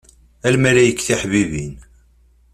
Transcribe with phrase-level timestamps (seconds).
[0.45, 1.73] A lmalayek tiḥbibin.